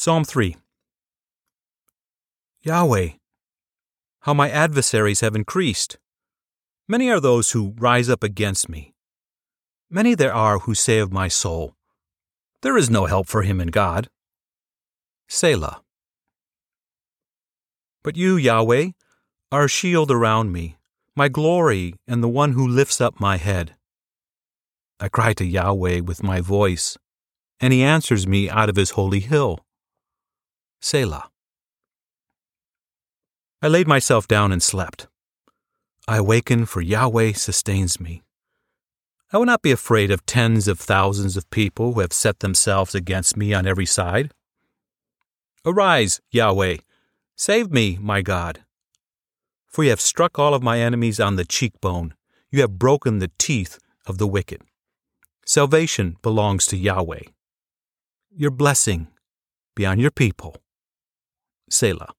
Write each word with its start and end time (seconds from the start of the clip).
Psalm 0.00 0.22
3 0.24 0.54
Yahweh, 2.62 3.08
how 4.20 4.32
my 4.32 4.48
adversaries 4.48 5.22
have 5.22 5.34
increased. 5.34 5.98
Many 6.86 7.10
are 7.10 7.18
those 7.18 7.50
who 7.50 7.74
rise 7.76 8.08
up 8.08 8.22
against 8.22 8.68
me. 8.68 8.94
Many 9.90 10.14
there 10.14 10.32
are 10.32 10.60
who 10.60 10.74
say 10.76 11.00
of 11.00 11.12
my 11.12 11.26
soul, 11.26 11.74
There 12.62 12.76
is 12.76 12.88
no 12.88 13.06
help 13.06 13.26
for 13.26 13.42
him 13.42 13.60
in 13.60 13.68
God. 13.68 14.08
Selah. 15.26 15.82
But 18.04 18.16
you, 18.16 18.36
Yahweh, 18.36 18.90
are 19.50 19.64
a 19.64 19.68
shield 19.68 20.12
around 20.12 20.52
me, 20.52 20.76
my 21.16 21.28
glory, 21.28 21.96
and 22.06 22.22
the 22.22 22.28
one 22.28 22.52
who 22.52 22.68
lifts 22.68 23.00
up 23.00 23.18
my 23.18 23.36
head. 23.36 23.74
I 25.00 25.08
cry 25.08 25.32
to 25.32 25.44
Yahweh 25.44 26.02
with 26.02 26.22
my 26.22 26.40
voice, 26.40 26.96
and 27.58 27.72
he 27.72 27.82
answers 27.82 28.28
me 28.28 28.48
out 28.48 28.68
of 28.68 28.76
his 28.76 28.90
holy 28.90 29.18
hill. 29.18 29.64
Selah. 30.80 31.30
I 33.60 33.68
laid 33.68 33.88
myself 33.88 34.28
down 34.28 34.52
and 34.52 34.62
slept. 34.62 35.08
I 36.06 36.18
awaken, 36.18 36.64
for 36.64 36.80
Yahweh 36.80 37.32
sustains 37.32 38.00
me. 38.00 38.22
I 39.32 39.36
will 39.36 39.44
not 39.44 39.62
be 39.62 39.72
afraid 39.72 40.10
of 40.10 40.24
tens 40.24 40.68
of 40.68 40.78
thousands 40.78 41.36
of 41.36 41.50
people 41.50 41.92
who 41.92 42.00
have 42.00 42.12
set 42.12 42.40
themselves 42.40 42.94
against 42.94 43.36
me 43.36 43.52
on 43.52 43.66
every 43.66 43.84
side. 43.84 44.32
Arise, 45.66 46.20
Yahweh, 46.30 46.78
save 47.36 47.70
me, 47.70 47.98
my 48.00 48.22
God. 48.22 48.64
For 49.66 49.84
you 49.84 49.90
have 49.90 50.00
struck 50.00 50.38
all 50.38 50.54
of 50.54 50.62
my 50.62 50.80
enemies 50.80 51.20
on 51.20 51.36
the 51.36 51.44
cheekbone, 51.44 52.14
you 52.50 52.62
have 52.62 52.78
broken 52.78 53.18
the 53.18 53.30
teeth 53.38 53.78
of 54.06 54.16
the 54.16 54.26
wicked. 54.26 54.62
Salvation 55.44 56.16
belongs 56.22 56.64
to 56.66 56.78
Yahweh. 56.78 57.22
Your 58.30 58.50
blessing 58.50 59.08
be 59.74 59.84
on 59.84 59.98
your 59.98 60.10
people. 60.10 60.56
Selah. 61.70 62.17